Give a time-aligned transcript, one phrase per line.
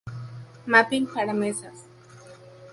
[0.65, 1.85] Mapping para mesas.